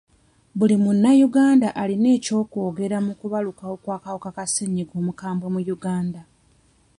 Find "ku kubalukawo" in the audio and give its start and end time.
3.07-3.75